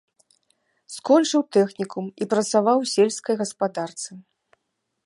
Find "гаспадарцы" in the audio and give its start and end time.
3.45-4.11